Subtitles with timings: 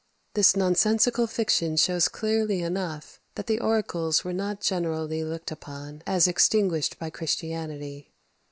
[0.33, 6.27] This nonsensical fiction shows clearly enough that the oracles were not generally looked upon as
[6.27, 8.11] extinguished by Christianity.